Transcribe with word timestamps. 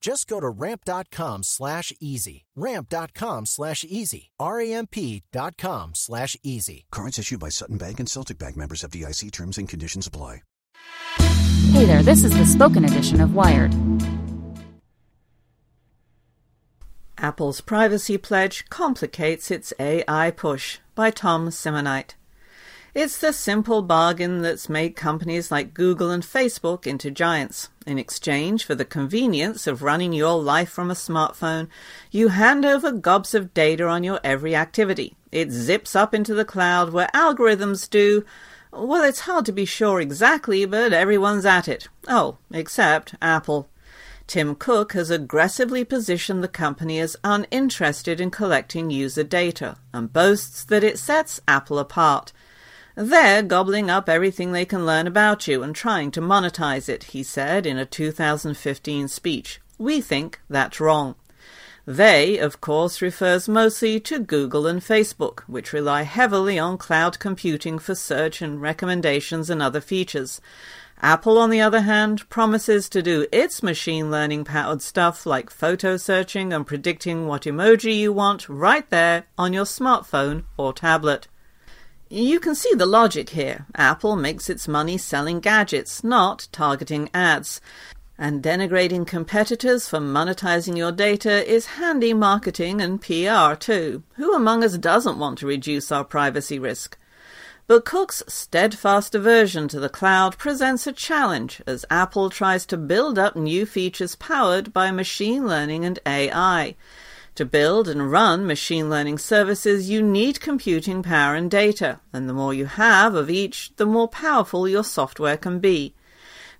Just 0.00 0.28
go 0.28 0.40
to 0.40 0.48
ramp.com 0.48 1.42
slash 1.42 1.92
easy. 2.00 2.44
Ramp.com 2.54 3.46
slash 3.46 3.84
easy. 3.88 4.30
R-A-M-P 4.38 5.22
dot 5.32 5.56
com 5.58 5.92
slash 5.94 6.36
easy. 6.42 6.86
Cards 6.92 7.18
issued 7.18 7.40
by 7.40 7.48
Sutton 7.48 7.78
Bank 7.78 7.98
and 8.00 8.08
Celtic 8.08 8.38
Bank 8.38 8.56
members 8.56 8.82
FDIC 8.82 9.32
terms 9.32 9.58
and 9.58 9.68
conditions 9.68 10.06
apply. 10.06 10.42
Hey 11.72 11.84
there, 11.84 12.02
this 12.02 12.24
is 12.24 12.32
the 12.36 12.46
spoken 12.46 12.84
edition 12.84 13.20
of 13.20 13.34
Wired. 13.34 13.74
Apple's 17.18 17.60
privacy 17.60 18.16
pledge 18.18 18.68
complicates 18.68 19.50
its 19.50 19.72
AI 19.80 20.30
push 20.30 20.78
by 20.94 21.10
Tom 21.10 21.48
Simonite. 21.48 22.14
It's 22.96 23.18
the 23.18 23.34
simple 23.34 23.82
bargain 23.82 24.40
that's 24.40 24.70
made 24.70 24.96
companies 24.96 25.50
like 25.50 25.74
Google 25.74 26.10
and 26.10 26.22
Facebook 26.22 26.86
into 26.86 27.10
giants. 27.10 27.68
In 27.86 27.98
exchange 27.98 28.64
for 28.64 28.74
the 28.74 28.86
convenience 28.86 29.66
of 29.66 29.82
running 29.82 30.14
your 30.14 30.42
life 30.42 30.70
from 30.70 30.90
a 30.90 30.94
smartphone, 30.94 31.68
you 32.10 32.28
hand 32.28 32.64
over 32.64 32.90
gobs 32.90 33.34
of 33.34 33.52
data 33.52 33.86
on 33.86 34.02
your 34.02 34.18
every 34.24 34.56
activity. 34.56 35.14
It 35.30 35.50
zips 35.50 35.94
up 35.94 36.14
into 36.14 36.32
the 36.32 36.46
cloud 36.46 36.94
where 36.94 37.10
algorithms 37.12 37.90
do. 37.90 38.24
Well, 38.72 39.02
it's 39.02 39.20
hard 39.28 39.44
to 39.44 39.52
be 39.52 39.66
sure 39.66 40.00
exactly, 40.00 40.64
but 40.64 40.94
everyone's 40.94 41.44
at 41.44 41.68
it. 41.68 41.88
Oh, 42.08 42.38
except 42.50 43.14
Apple. 43.20 43.68
Tim 44.26 44.54
Cook 44.54 44.94
has 44.94 45.10
aggressively 45.10 45.84
positioned 45.84 46.42
the 46.42 46.48
company 46.48 46.98
as 47.00 47.14
uninterested 47.22 48.22
in 48.22 48.30
collecting 48.30 48.88
user 48.88 49.22
data 49.22 49.76
and 49.92 50.14
boasts 50.14 50.64
that 50.64 50.82
it 50.82 50.98
sets 50.98 51.42
Apple 51.46 51.78
apart. 51.78 52.32
They're 52.98 53.42
gobbling 53.42 53.90
up 53.90 54.08
everything 54.08 54.52
they 54.52 54.64
can 54.64 54.86
learn 54.86 55.06
about 55.06 55.46
you 55.46 55.62
and 55.62 55.76
trying 55.76 56.10
to 56.12 56.22
monetize 56.22 56.88
it, 56.88 57.04
he 57.04 57.22
said 57.22 57.66
in 57.66 57.76
a 57.76 57.84
2015 57.84 59.08
speech. 59.08 59.60
We 59.76 60.00
think 60.00 60.40
that's 60.48 60.80
wrong. 60.80 61.14
They, 61.84 62.38
of 62.38 62.62
course, 62.62 63.02
refers 63.02 63.50
mostly 63.50 64.00
to 64.00 64.18
Google 64.18 64.66
and 64.66 64.80
Facebook, 64.80 65.40
which 65.40 65.74
rely 65.74 66.02
heavily 66.02 66.58
on 66.58 66.78
cloud 66.78 67.18
computing 67.18 67.78
for 67.78 67.94
search 67.94 68.40
and 68.40 68.62
recommendations 68.62 69.50
and 69.50 69.60
other 69.60 69.82
features. 69.82 70.40
Apple, 71.02 71.36
on 71.36 71.50
the 71.50 71.60
other 71.60 71.82
hand, 71.82 72.26
promises 72.30 72.88
to 72.88 73.02
do 73.02 73.26
its 73.30 73.62
machine 73.62 74.10
learning 74.10 74.44
powered 74.44 74.80
stuff 74.80 75.26
like 75.26 75.50
photo 75.50 75.98
searching 75.98 76.50
and 76.50 76.66
predicting 76.66 77.26
what 77.26 77.42
emoji 77.42 77.94
you 77.98 78.10
want 78.10 78.48
right 78.48 78.88
there 78.88 79.26
on 79.36 79.52
your 79.52 79.66
smartphone 79.66 80.44
or 80.56 80.72
tablet. 80.72 81.28
You 82.08 82.38
can 82.38 82.54
see 82.54 82.72
the 82.72 82.86
logic 82.86 83.30
here. 83.30 83.66
Apple 83.74 84.14
makes 84.14 84.48
its 84.48 84.68
money 84.68 84.96
selling 84.96 85.40
gadgets, 85.40 86.04
not 86.04 86.46
targeting 86.52 87.10
ads. 87.12 87.60
And 88.16 88.44
denigrating 88.44 89.06
competitors 89.06 89.88
for 89.88 89.98
monetizing 89.98 90.76
your 90.76 90.92
data 90.92 91.44
is 91.44 91.66
handy 91.66 92.14
marketing 92.14 92.80
and 92.80 93.02
PR 93.02 93.56
too. 93.58 94.04
Who 94.14 94.34
among 94.34 94.62
us 94.62 94.78
doesn't 94.78 95.18
want 95.18 95.38
to 95.38 95.48
reduce 95.48 95.90
our 95.90 96.04
privacy 96.04 96.60
risk? 96.60 96.96
But 97.66 97.84
Cook's 97.84 98.22
steadfast 98.28 99.16
aversion 99.16 99.66
to 99.68 99.80
the 99.80 99.88
cloud 99.88 100.38
presents 100.38 100.86
a 100.86 100.92
challenge 100.92 101.60
as 101.66 101.84
Apple 101.90 102.30
tries 102.30 102.64
to 102.66 102.76
build 102.76 103.18
up 103.18 103.34
new 103.34 103.66
features 103.66 104.14
powered 104.14 104.72
by 104.72 104.92
machine 104.92 105.44
learning 105.48 105.84
and 105.84 105.98
AI. 106.06 106.76
To 107.36 107.44
build 107.44 107.86
and 107.86 108.10
run 108.10 108.46
machine 108.46 108.88
learning 108.88 109.18
services, 109.18 109.90
you 109.90 110.00
need 110.00 110.40
computing 110.40 111.02
power 111.02 111.34
and 111.34 111.50
data, 111.50 112.00
and 112.10 112.26
the 112.26 112.32
more 112.32 112.54
you 112.54 112.64
have 112.64 113.14
of 113.14 113.28
each, 113.28 113.76
the 113.76 113.84
more 113.84 114.08
powerful 114.08 114.66
your 114.66 114.82
software 114.82 115.36
can 115.36 115.58
be. 115.58 115.94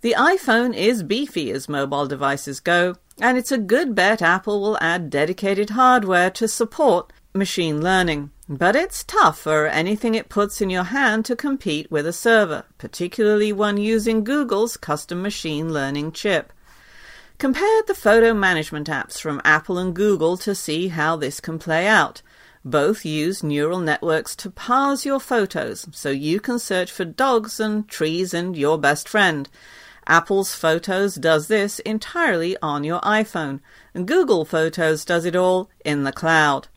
The 0.02 0.14
iPhone 0.18 0.76
is 0.76 1.02
beefy 1.02 1.50
as 1.50 1.66
mobile 1.66 2.06
devices 2.06 2.60
go, 2.60 2.96
and 3.18 3.38
it's 3.38 3.50
a 3.50 3.56
good 3.56 3.94
bet 3.94 4.20
Apple 4.20 4.60
will 4.60 4.76
add 4.82 5.08
dedicated 5.08 5.70
hardware 5.70 6.30
to 6.32 6.46
support 6.46 7.10
machine 7.32 7.80
learning. 7.80 8.30
But 8.46 8.76
it's 8.76 9.02
tough 9.02 9.40
for 9.40 9.66
anything 9.66 10.14
it 10.14 10.28
puts 10.28 10.60
in 10.60 10.68
your 10.68 10.84
hand 10.84 11.24
to 11.24 11.36
compete 11.36 11.90
with 11.90 12.06
a 12.06 12.12
server, 12.12 12.64
particularly 12.76 13.50
one 13.50 13.78
using 13.78 14.24
Google's 14.24 14.76
custom 14.76 15.22
machine 15.22 15.72
learning 15.72 16.12
chip. 16.12 16.52
Compare 17.38 17.82
the 17.82 17.94
photo 17.94 18.32
management 18.32 18.88
apps 18.88 19.20
from 19.20 19.42
Apple 19.44 19.76
and 19.76 19.94
Google 19.94 20.38
to 20.38 20.54
see 20.54 20.88
how 20.88 21.16
this 21.16 21.38
can 21.38 21.58
play 21.58 21.86
out. 21.86 22.22
Both 22.64 23.04
use 23.04 23.42
neural 23.42 23.78
networks 23.78 24.34
to 24.36 24.50
parse 24.50 25.04
your 25.04 25.20
photos 25.20 25.86
so 25.92 26.08
you 26.08 26.40
can 26.40 26.58
search 26.58 26.90
for 26.90 27.04
dogs 27.04 27.60
and 27.60 27.86
trees 27.86 28.32
and 28.32 28.56
your 28.56 28.78
best 28.78 29.06
friend. 29.06 29.50
Apple's 30.06 30.54
Photos 30.54 31.16
does 31.16 31.48
this 31.48 31.78
entirely 31.80 32.56
on 32.62 32.84
your 32.84 33.00
iPhone, 33.02 33.60
and 33.92 34.08
Google 34.08 34.46
Photos 34.46 35.04
does 35.04 35.26
it 35.26 35.36
all 35.36 35.68
in 35.84 36.04
the 36.04 36.12
cloud. 36.12 36.68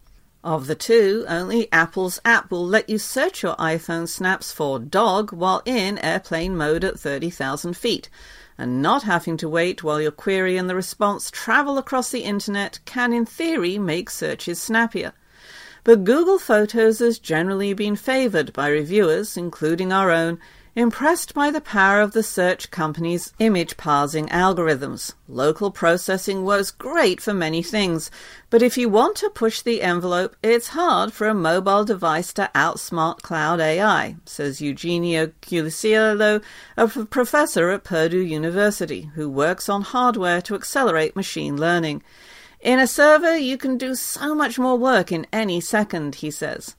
Of 0.43 0.67
the 0.67 0.75
two, 0.75 1.23
only 1.29 1.71
Apple's 1.71 2.19
app 2.25 2.51
will 2.51 2.67
let 2.67 2.89
you 2.89 2.97
search 2.97 3.43
your 3.43 3.55
iPhone 3.55 4.09
snaps 4.09 4.51
for 4.51 4.77
dog 4.77 5.31
while 5.31 5.61
in 5.63 5.97
airplane 5.99 6.57
mode 6.57 6.83
at 6.83 6.99
30,000 6.99 7.77
feet 7.77 8.09
and 8.59 8.81
not 8.81 9.03
having 9.03 9.37
to 9.37 9.47
wait 9.47 9.83
while 9.83 10.01
your 10.01 10.11
query 10.11 10.57
and 10.57 10.69
the 10.69 10.75
response 10.75 11.31
travel 11.31 11.77
across 11.77 12.11
the 12.11 12.25
internet 12.25 12.77
can, 12.83 13.13
in 13.13 13.25
theory, 13.25 13.79
make 13.79 14.09
searches 14.09 14.61
snappier. 14.61 15.13
But 15.85 16.03
Google 16.03 16.37
Photos 16.37 16.99
has 16.99 17.19
generally 17.19 17.73
been 17.73 17.95
favored 17.95 18.51
by 18.51 18.67
reviewers, 18.67 19.37
including 19.37 19.93
our 19.93 20.11
own, 20.11 20.39
impressed 20.79 21.33
by 21.33 21.51
the 21.51 21.59
power 21.59 21.99
of 21.99 22.13
the 22.13 22.23
search 22.23 22.71
company's 22.71 23.33
image 23.37 23.75
parsing 23.75 24.27
algorithms. 24.27 25.13
Local 25.27 25.71
processing 25.71 26.45
works 26.45 26.71
great 26.71 27.19
for 27.19 27.33
many 27.33 27.61
things, 27.61 28.09
but 28.49 28.61
if 28.61 28.77
you 28.77 28.87
want 28.87 29.17
to 29.17 29.29
push 29.29 29.61
the 29.61 29.81
envelope, 29.81 30.37
it's 30.41 30.69
hard 30.69 31.11
for 31.11 31.27
a 31.27 31.33
mobile 31.33 31.83
device 31.83 32.31
to 32.31 32.49
outsmart 32.55 33.21
cloud 33.21 33.59
AI, 33.59 34.15
says 34.23 34.61
Eugenio 34.61 35.33
Culurciello, 35.41 36.41
a 36.77 36.87
professor 36.87 37.71
at 37.71 37.83
Purdue 37.83 38.21
University 38.21 39.11
who 39.15 39.29
works 39.29 39.67
on 39.67 39.81
hardware 39.81 40.41
to 40.43 40.55
accelerate 40.55 41.13
machine 41.13 41.57
learning. 41.57 42.01
In 42.61 42.79
a 42.79 42.87
server, 42.87 43.37
you 43.37 43.57
can 43.57 43.77
do 43.77 43.95
so 43.95 44.33
much 44.33 44.57
more 44.57 44.77
work 44.77 45.11
in 45.11 45.27
any 45.33 45.59
second, 45.59 46.15
he 46.15 46.31
says. 46.31 46.77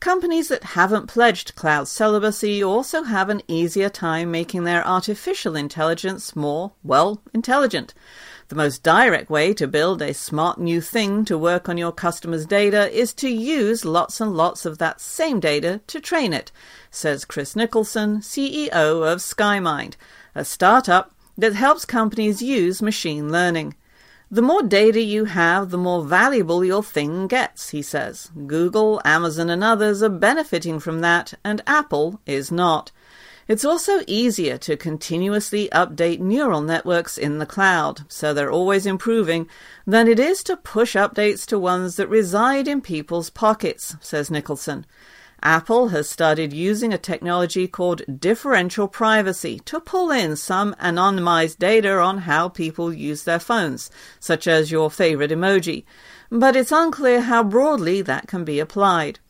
Companies 0.00 0.46
that 0.46 0.62
haven't 0.62 1.08
pledged 1.08 1.56
cloud 1.56 1.88
celibacy 1.88 2.62
also 2.62 3.02
have 3.02 3.28
an 3.28 3.42
easier 3.48 3.88
time 3.88 4.30
making 4.30 4.62
their 4.62 4.86
artificial 4.86 5.56
intelligence 5.56 6.36
more, 6.36 6.70
well, 6.84 7.20
intelligent. 7.34 7.94
The 8.46 8.54
most 8.54 8.84
direct 8.84 9.28
way 9.28 9.52
to 9.54 9.66
build 9.66 10.00
a 10.00 10.14
smart 10.14 10.58
new 10.60 10.80
thing 10.80 11.24
to 11.24 11.36
work 11.36 11.68
on 11.68 11.76
your 11.76 11.90
customers' 11.90 12.46
data 12.46 12.88
is 12.96 13.12
to 13.14 13.28
use 13.28 13.84
lots 13.84 14.20
and 14.20 14.36
lots 14.36 14.64
of 14.64 14.78
that 14.78 15.00
same 15.00 15.40
data 15.40 15.80
to 15.88 16.00
train 16.00 16.32
it, 16.32 16.52
says 16.92 17.24
Chris 17.24 17.56
Nicholson, 17.56 18.18
CEO 18.18 18.70
of 19.04 19.18
Skymind, 19.18 19.96
a 20.32 20.44
startup 20.44 21.12
that 21.36 21.54
helps 21.56 21.84
companies 21.84 22.40
use 22.40 22.80
machine 22.80 23.32
learning. 23.32 23.74
The 24.30 24.42
more 24.42 24.62
data 24.62 25.00
you 25.00 25.24
have, 25.24 25.70
the 25.70 25.78
more 25.78 26.04
valuable 26.04 26.62
your 26.62 26.82
thing 26.82 27.28
gets, 27.28 27.70
he 27.70 27.80
says. 27.80 28.30
Google, 28.46 29.00
Amazon, 29.02 29.48
and 29.48 29.64
others 29.64 30.02
are 30.02 30.10
benefiting 30.10 30.80
from 30.80 31.00
that, 31.00 31.32
and 31.42 31.62
Apple 31.66 32.20
is 32.26 32.52
not. 32.52 32.92
It's 33.46 33.64
also 33.64 34.02
easier 34.06 34.58
to 34.58 34.76
continuously 34.76 35.70
update 35.72 36.20
neural 36.20 36.60
networks 36.60 37.16
in 37.16 37.38
the 37.38 37.46
cloud, 37.46 38.02
so 38.06 38.34
they're 38.34 38.50
always 38.50 38.84
improving, 38.84 39.48
than 39.86 40.06
it 40.06 40.20
is 40.20 40.42
to 40.44 40.58
push 40.58 40.94
updates 40.94 41.46
to 41.46 41.58
ones 41.58 41.96
that 41.96 42.10
reside 42.10 42.68
in 42.68 42.82
people's 42.82 43.30
pockets, 43.30 43.96
says 44.00 44.30
Nicholson. 44.30 44.84
Apple 45.42 45.88
has 45.88 46.10
started 46.10 46.52
using 46.52 46.92
a 46.92 46.98
technology 46.98 47.68
called 47.68 48.02
differential 48.20 48.88
privacy 48.88 49.60
to 49.66 49.78
pull 49.78 50.10
in 50.10 50.34
some 50.34 50.74
anonymized 50.80 51.58
data 51.58 51.98
on 51.98 52.18
how 52.18 52.48
people 52.48 52.92
use 52.92 53.22
their 53.22 53.38
phones, 53.38 53.88
such 54.18 54.48
as 54.48 54.72
your 54.72 54.90
favorite 54.90 55.30
emoji, 55.30 55.84
but 56.30 56.56
it's 56.56 56.72
unclear 56.72 57.20
how 57.20 57.44
broadly 57.44 58.02
that 58.02 58.26
can 58.26 58.44
be 58.44 58.58
applied. 58.58 59.20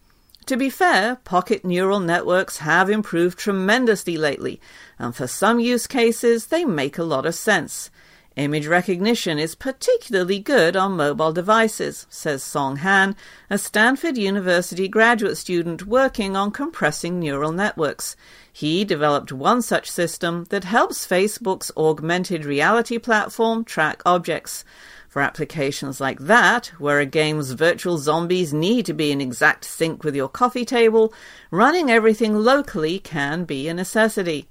To 0.47 0.57
be 0.57 0.71
fair, 0.71 1.17
pocket 1.25 1.63
neural 1.63 2.01
networks 2.01 2.57
have 2.59 2.89
improved 2.89 3.39
tremendously 3.39 4.17
lately, 4.17 4.63
and 4.99 5.15
for 5.15 5.27
some 5.27 5.61
use 5.61 5.87
cases 5.87 6.47
they 6.47 6.65
make 6.65 6.97
a 6.97 7.05
lot 7.05 7.27
of 7.27 7.35
sense. 7.35 7.91
Image 8.39 8.69
recognition 8.69 9.37
is 9.37 9.57
particularly 9.57 10.39
good 10.39 10.77
on 10.77 10.93
mobile 10.93 11.33
devices, 11.33 12.07
says 12.09 12.41
Song 12.41 12.77
Han, 12.77 13.17
a 13.51 13.59
Stanford 13.59 14.17
University 14.17 14.87
graduate 14.87 15.37
student 15.37 15.89
working 15.89 16.37
on 16.37 16.53
compressing 16.53 17.19
neural 17.19 17.51
networks. 17.51 18.15
He 18.53 18.85
developed 18.85 19.33
one 19.33 19.61
such 19.61 19.91
system 19.91 20.45
that 20.51 20.63
helps 20.63 21.05
Facebook's 21.05 21.73
augmented 21.77 22.45
reality 22.45 22.99
platform 22.99 23.65
track 23.65 24.03
objects. 24.07 24.65
For 25.09 25.21
applications 25.21 26.01
like 26.01 26.21
that, 26.21 26.67
where 26.79 27.01
a 27.01 27.07
game's 27.07 27.51
virtual 27.51 27.99
zombies 27.99 28.55
need 28.55 28.87
to 28.87 28.95
be 28.95 29.11
in 29.11 29.21
exact 29.21 29.65
sync 29.65 30.05
with 30.05 30.15
your 30.15 30.29
coffee 30.29 30.65
table, 30.65 31.13
running 31.51 31.91
everything 31.91 32.37
locally 32.37 33.01
can 33.01 33.43
be 33.43 33.67
a 33.67 33.75
necessity. 33.75 34.47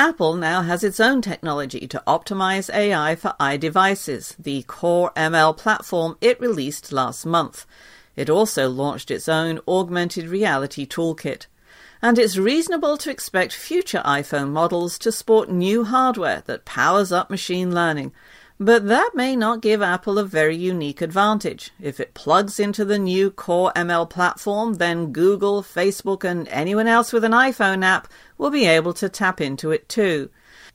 Apple 0.00 0.36
now 0.36 0.62
has 0.62 0.84
its 0.84 1.00
own 1.00 1.20
technology 1.20 1.88
to 1.88 2.00
optimize 2.06 2.72
AI 2.72 3.16
for 3.16 3.34
iDevices, 3.40 4.36
the 4.38 4.62
Core 4.62 5.10
ML 5.16 5.56
platform 5.56 6.16
it 6.20 6.40
released 6.40 6.92
last 6.92 7.26
month. 7.26 7.66
It 8.14 8.30
also 8.30 8.68
launched 8.68 9.10
its 9.10 9.28
own 9.28 9.58
augmented 9.66 10.28
reality 10.28 10.86
toolkit. 10.86 11.46
And 12.00 12.16
it's 12.16 12.36
reasonable 12.36 12.96
to 12.96 13.10
expect 13.10 13.52
future 13.52 14.00
iPhone 14.04 14.50
models 14.50 15.00
to 15.00 15.10
sport 15.10 15.50
new 15.50 15.82
hardware 15.82 16.44
that 16.46 16.64
powers 16.64 17.10
up 17.10 17.28
machine 17.28 17.74
learning, 17.74 18.12
but 18.60 18.88
that 18.88 19.10
may 19.14 19.36
not 19.36 19.60
give 19.60 19.80
Apple 19.80 20.18
a 20.18 20.24
very 20.24 20.56
unique 20.56 21.00
advantage. 21.00 21.70
If 21.80 22.00
it 22.00 22.14
plugs 22.14 22.58
into 22.58 22.84
the 22.84 22.98
new 22.98 23.30
Core 23.30 23.72
ML 23.76 24.10
platform, 24.10 24.74
then 24.74 25.12
Google, 25.12 25.62
Facebook, 25.62 26.24
and 26.24 26.48
anyone 26.48 26.88
else 26.88 27.12
with 27.12 27.22
an 27.22 27.32
iPhone 27.32 27.84
app 27.84 28.08
will 28.36 28.50
be 28.50 28.66
able 28.66 28.92
to 28.94 29.08
tap 29.08 29.40
into 29.40 29.70
it 29.70 29.88
too. 29.88 30.30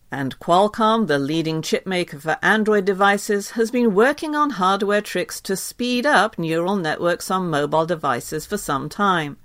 And 0.10 0.40
Qualcomm, 0.40 1.08
the 1.08 1.20
leading 1.20 1.62
chipmaker 1.62 2.22
for 2.22 2.38
Android 2.42 2.86
devices, 2.86 3.52
has 3.52 3.72
been 3.72 3.96
working 3.96 4.36
on 4.36 4.52
hardware 4.52 5.02
tricks 5.02 5.42
to 5.42 5.58
speed 5.58 6.06
up 6.06 6.38
neural 6.38 6.76
networks 6.76 7.30
on 7.32 7.50
mobile 7.50 7.86
devices 7.86 8.46
for 8.46 8.58
some 8.58 8.88
time. 8.88 9.38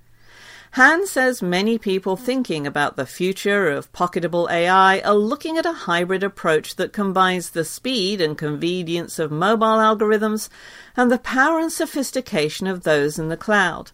Han 0.72 1.06
says 1.06 1.40
many 1.40 1.78
people 1.78 2.16
thinking 2.16 2.66
about 2.66 2.96
the 2.96 3.06
future 3.06 3.70
of 3.70 3.92
pocketable 3.92 4.50
AI 4.50 5.00
are 5.00 5.14
looking 5.14 5.56
at 5.56 5.64
a 5.64 5.72
hybrid 5.72 6.22
approach 6.22 6.76
that 6.76 6.92
combines 6.92 7.50
the 7.50 7.64
speed 7.64 8.20
and 8.20 8.36
convenience 8.36 9.18
of 9.18 9.30
mobile 9.30 9.78
algorithms 9.78 10.50
and 10.94 11.10
the 11.10 11.18
power 11.18 11.58
and 11.58 11.72
sophistication 11.72 12.66
of 12.66 12.82
those 12.82 13.18
in 13.18 13.28
the 13.28 13.36
cloud. 13.36 13.92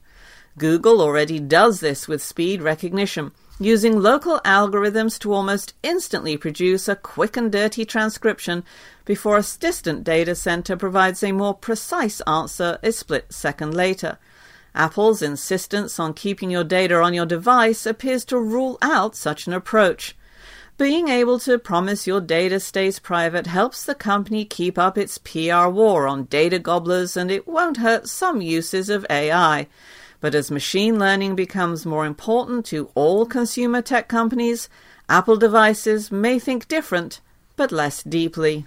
Google 0.59 1.01
already 1.01 1.39
does 1.39 1.79
this 1.79 2.09
with 2.09 2.23
speech 2.23 2.61
recognition, 2.61 3.31
using 3.61 4.01
local 4.01 4.41
algorithms 4.45 5.17
to 5.21 5.33
almost 5.33 5.75
instantly 5.85 6.37
produce 6.37 6.89
a 6.89 6.97
quick 6.97 7.37
and 7.37 7.53
dirty 7.53 7.85
transcription 7.85 8.65
before 9.05 9.39
a 9.39 9.45
distant 9.61 10.03
data 10.03 10.35
center 10.35 10.77
provides 10.77 11.23
a 11.23 11.31
more 11.31 11.55
precise 11.55 12.21
answer 12.23 12.79
a 12.83 12.91
split 12.91 13.33
second 13.33 13.75
later. 13.75 14.19
Apple's 14.75 15.23
insistence 15.23 16.01
on 16.01 16.15
keeping 16.15 16.51
your 16.51 16.65
data 16.65 17.01
on 17.01 17.15
your 17.15 17.27
device 17.27 17.87
appears 17.87 18.25
to 18.27 18.39
rule 18.39 18.79
out 18.83 19.15
such 19.15 19.47
an 19.47 19.53
approach. 19.53 20.17
Being 20.77 21.07
able 21.07 21.39
to 21.41 21.59
promise 21.61 22.09
your 22.09 22.21
data 22.21 22.59
stays 22.59 22.99
private 22.99 23.47
helps 23.47 23.85
the 23.85 23.95
company 23.95 24.45
keep 24.45 24.77
up 24.77 24.99
its 24.99 25.19
PR 25.19 25.69
war 25.69 26.09
on 26.09 26.25
data 26.25 26.59
gobblers, 26.59 27.17
and 27.17 27.31
it 27.31 27.47
won't 27.47 27.77
hurt 27.77 28.09
some 28.09 28.41
uses 28.41 28.91
of 28.91 29.07
AI. 29.09 29.69
But 30.21 30.35
as 30.35 30.51
machine 30.51 30.99
learning 30.99 31.37
becomes 31.37 31.87
more 31.87 32.07
important 32.07 32.67
to 32.67 32.91
all 32.97 33.25
consumer 33.25 33.83
tech 33.83 34.09
companies, 34.09 34.69
Apple 35.09 35.37
devices 35.37 36.11
may 36.11 36.41
think 36.41 36.67
different, 36.67 37.21
but 37.55 37.71
less 37.71 38.03
deeply. 38.03 38.67